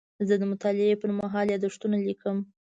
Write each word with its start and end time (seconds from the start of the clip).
زه 0.27 0.33
د 0.37 0.43
مطالعې 0.51 0.95
پر 1.01 1.11
مهال 1.19 1.47
یادښتونه 1.49 1.97
لیکم. 2.07 2.37